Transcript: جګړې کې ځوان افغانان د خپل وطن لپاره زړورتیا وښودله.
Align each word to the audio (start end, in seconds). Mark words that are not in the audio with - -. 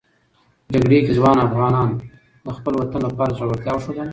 جګړې 0.73 0.99
کې 1.05 1.11
ځوان 1.17 1.37
افغانان 1.47 1.89
د 2.45 2.47
خپل 2.57 2.73
وطن 2.77 3.01
لپاره 3.09 3.35
زړورتیا 3.39 3.71
وښودله. 3.73 4.05